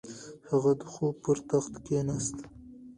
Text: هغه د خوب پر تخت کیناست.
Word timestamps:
هغه 0.49 0.71
د 0.79 0.83
خوب 0.91 1.15
پر 1.23 1.37
تخت 1.49 1.73
کیناست. 1.85 2.37